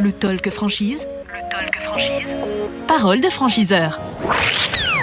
[0.00, 1.06] Le talk franchise.
[1.26, 2.26] Le talk franchise.
[2.88, 4.00] Parole de franchiseur.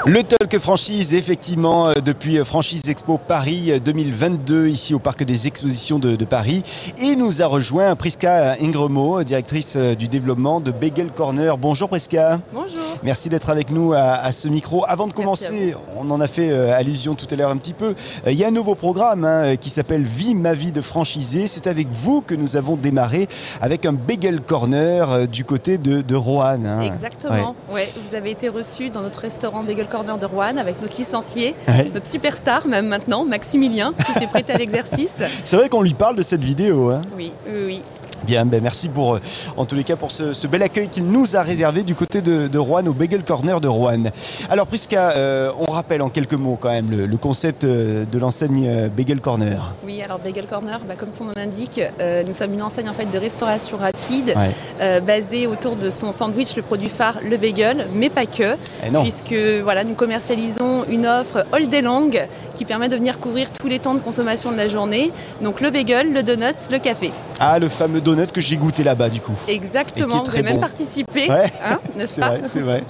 [0.06, 5.24] Le Talk Franchise, effectivement, euh, depuis euh, Franchise Expo Paris 2022, euh, ici au Parc
[5.24, 6.64] des Expositions de, de Paris.
[7.00, 11.56] Et nous a rejoint Priska Ingremo, directrice du développement de Bagel Corner.
[11.56, 12.42] Bonjour Priska.
[12.52, 12.81] Bonjour.
[13.04, 14.86] Merci d'être avec nous à, à, ce micro.
[14.88, 17.96] Avant de commencer, on en a fait euh, allusion tout à l'heure un petit peu.
[18.28, 21.48] Euh, Il y a un nouveau programme hein, qui s'appelle Vie ma vie de franchisé.
[21.48, 23.28] C'est avec vous que nous avons démarré
[23.60, 26.66] avec un Bagel Corner euh, du côté de, de Roanne.
[26.68, 26.82] hein.
[26.82, 27.56] Exactement.
[27.72, 27.90] Ouais.
[28.08, 31.90] vous avez été reçu dans notre restaurant Bagel Corner de Rouen avec notre licencié, Ouais.
[31.94, 35.16] notre superstar même maintenant, Maximilien, qui s'est prêté à l'exercice.
[35.44, 36.92] C'est vrai qu'on lui parle de cette vidéo.
[36.92, 37.02] hein.
[37.18, 37.84] Oui, oui, oui.
[38.26, 39.20] Bien, ben merci pour, euh,
[39.58, 42.22] en tous les cas, pour ce, ce bel accueil qu'il nous a réservé du côté
[42.22, 44.04] de, de Rouen, au Bagel Corner de Rouen.
[44.50, 48.20] Alors, Priska, euh, on rappelle en quelques mots quand même le, le concept euh, de
[48.20, 49.74] l'enseigne Bagel Corner.
[49.84, 52.94] Oui, alors Bagel Corner, bah, comme son nom l'indique, euh, nous sommes une enseigne en
[52.94, 54.52] fait de restauration rapide, Ouais.
[54.82, 58.90] euh, basée autour de son sandwich, le produit phare, le bagel, mais pas que, Eh
[59.02, 62.10] puisque voilà, nous commercialisons une offre all day long
[62.56, 65.12] qui permet de venir couvrir tous les temps de consommation de la journée.
[65.42, 67.12] Donc le bagel, le donut, le café.
[67.42, 69.34] Ah, le fameux donut que j'ai goûté là-bas, du coup.
[69.48, 71.52] Exactement, vous avez même participé, Ouais.
[71.66, 72.84] hein, n'est-ce C'est vrai, c'est vrai.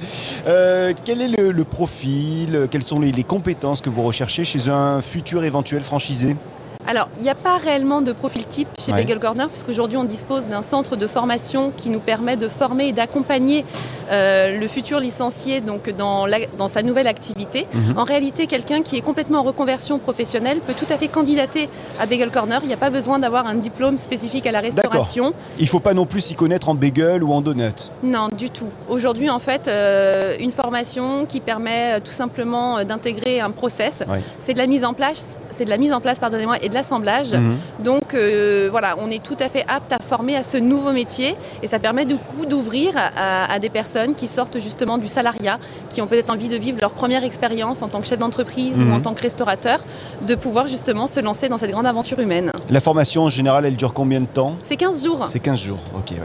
[0.48, 4.70] Euh, quel est le, le profil Quelles sont les, les compétences que vous recherchez chez
[4.70, 6.36] un futur éventuel franchisé
[6.88, 8.98] Alors, il n'y a pas réellement de profil type chez Ouais.
[9.00, 12.92] Bagel Corner, puisqu'aujourd'hui on dispose d'un centre de formation qui nous permet de former et
[12.94, 13.64] d'accompagner
[14.12, 17.68] euh, le futur licencié donc, dans, la- dans sa nouvelle activité.
[17.74, 17.98] Mhm.
[17.98, 22.06] En réalité, quelqu'un qui est complètement en reconversion professionnelle peut tout à fait candidater à
[22.06, 22.60] Bagel Corner.
[22.64, 25.34] Il n'y a pas besoin d'avoir un diplôme spécifique à la restauration.
[25.58, 27.92] Il ne faut pas non plus s'y connaître en bagel ou en donut.
[28.04, 28.70] Non, du tout.
[28.90, 34.04] Aujourd'hui, en fait, euh, une formation qui permet euh, tout simplement d'intégrer un process.
[34.40, 36.74] C'est de la mise en place, c'est de la mise en place, pardonnez-moi, et de
[36.74, 37.34] l'assemblage.
[37.34, 37.58] Mhm.
[37.84, 41.36] Donc euh, voilà, on est tout à fait apte à former à ce nouveau métier
[41.62, 45.60] et ça permet du coup d'ouvrir à, à des personnes qui sortent justement du salariat,
[45.90, 48.92] qui ont peut-être envie de vivre leur première expérience en tant que chef d'entreprise Mhm.
[48.92, 49.80] ou en tant que restaurateur,
[50.26, 52.52] de pouvoir justement se lancer dans cette grande aventure humaine.
[52.70, 54.56] La formation en général, elle dure combien de temps?
[54.64, 55.26] C'est 15 jours.
[55.28, 56.18] C'est 15 jours, ok, ouais.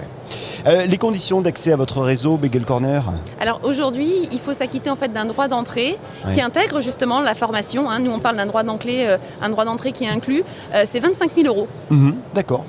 [0.66, 3.04] Euh, les conditions d'accès à votre réseau Bagel Corner?
[3.40, 6.32] Alors aujourd'hui, il faut s'acquitter en fait d'un droit d'entrée Ouais.
[6.32, 7.88] qui intègre justement la formation.
[7.90, 8.00] hein.
[8.00, 10.42] Nous, on parle d'un droit d'entrée, euh, un droit d'entrée qui est inclus.
[10.74, 11.68] Euh, c'est 25 000 euros.
[11.90, 12.64] Mhm, D'accord.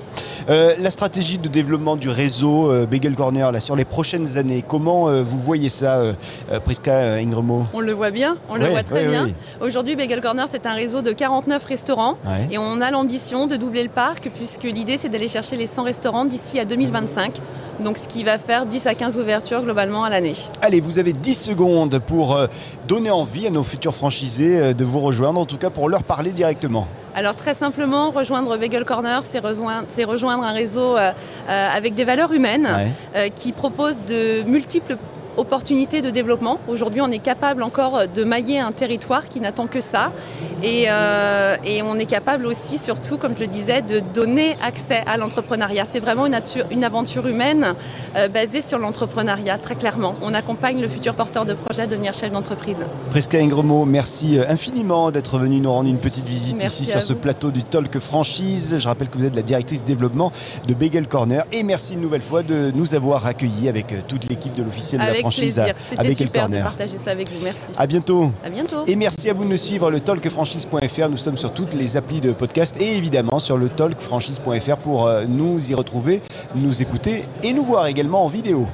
[0.50, 4.97] Euh, la stratégie de développement du réseau Bagel Corner là, sur les prochaines années, comment
[5.06, 6.14] euh, vous voyez ça, euh,
[6.52, 9.26] euh, Priska euh, Ingremo On le voit bien, on le voit très ouais, bien.
[9.26, 9.34] ouais.
[9.62, 12.18] Aujourd'hui, Bagel Corner, c'est un réseau de 49 restaurants.
[12.50, 15.84] Et on a l'ambition de doubler le parc puisque l'idée c'est d'aller chercher les 100
[15.84, 17.34] restaurants d'ici à 2025.
[17.80, 20.34] Donc ce qui va faire 10 à 15 ouvertures globalement à l'année.
[20.62, 22.38] Allez, vous avez 10 secondes pour
[22.88, 26.32] donner envie à nos futurs franchisés de vous rejoindre, en tout cas pour leur parler
[26.32, 26.88] directement.
[27.18, 31.12] Alors très simplement, rejoindre Bagel Corner, c'est rejoindre, un réseau euh,
[31.50, 32.88] euh, avec des valeurs humaines Ouais.
[33.16, 34.98] euh, qui propose de multiples
[35.38, 36.60] opportunités de développement.
[36.68, 40.12] Aujourd'hui, on est capable encore de mailler un territoire qui n'attend que ça.
[40.64, 45.04] Et, euh, et on est capable aussi, surtout, comme je le disais, de donner accès
[45.06, 45.86] à l'entrepreneuriat.
[45.86, 47.74] C'est vraiment une, aventure humaine
[48.16, 50.16] euh, basée sur l'entrepreneuriat, très clairement.
[50.22, 52.86] On accompagne le futur porteur de projet à devenir chef d'entreprise.
[53.12, 57.04] Priska Ingremo, merci euh, infiniment d'être venu nous rendre une petite visite Merci ici sur
[57.04, 58.76] ce plateau du Talk Franchise.
[58.78, 60.32] Je rappelle que vous êtes la directrice développement
[60.68, 64.54] de Bagel Corner et merci une nouvelle fois de nous avoir accueillis avec toute l'équipe
[64.54, 66.64] de l'officiel de la Avec franchise C'était Bagel super de Corner.
[66.64, 67.44] partager ça avec vous.
[67.44, 67.74] Merci.
[67.78, 68.32] À bientôt.
[68.44, 68.84] À bientôt.
[68.88, 71.10] Et merci à vous de nous suivre le talkfranchise.fr.
[71.10, 75.26] Nous sommes sur toutes les applis de podcast et évidemment sur le talkfranchise.fr pour euh,
[75.28, 76.22] nous y retrouver,
[76.56, 78.68] nous écouter et nous voir également en vidéo.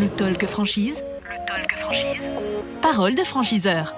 [0.00, 1.02] Le talk franchise.
[1.24, 2.22] Le talk franchise.
[2.82, 3.94] Parole de franchiseur.